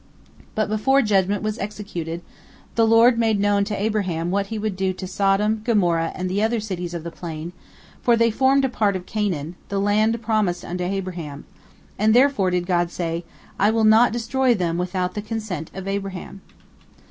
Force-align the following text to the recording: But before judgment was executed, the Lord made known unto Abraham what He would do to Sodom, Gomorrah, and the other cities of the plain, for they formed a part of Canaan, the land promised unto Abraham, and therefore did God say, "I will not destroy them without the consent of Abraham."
But 0.55 0.67
before 0.67 1.03
judgment 1.03 1.43
was 1.43 1.59
executed, 1.59 2.23
the 2.73 2.87
Lord 2.87 3.19
made 3.19 3.39
known 3.39 3.57
unto 3.57 3.75
Abraham 3.75 4.31
what 4.31 4.47
He 4.47 4.57
would 4.57 4.75
do 4.75 4.93
to 4.93 5.05
Sodom, 5.05 5.61
Gomorrah, 5.63 6.11
and 6.15 6.27
the 6.27 6.41
other 6.41 6.59
cities 6.59 6.95
of 6.95 7.03
the 7.03 7.11
plain, 7.11 7.53
for 8.01 8.17
they 8.17 8.31
formed 8.31 8.65
a 8.65 8.69
part 8.69 8.95
of 8.95 9.05
Canaan, 9.05 9.53
the 9.69 9.77
land 9.77 10.19
promised 10.23 10.65
unto 10.65 10.83
Abraham, 10.83 11.45
and 11.99 12.15
therefore 12.15 12.49
did 12.49 12.65
God 12.65 12.89
say, 12.89 13.23
"I 13.59 13.69
will 13.69 13.83
not 13.85 14.11
destroy 14.11 14.55
them 14.55 14.79
without 14.79 15.13
the 15.13 15.21
consent 15.21 15.69
of 15.71 15.87
Abraham." 15.87 16.41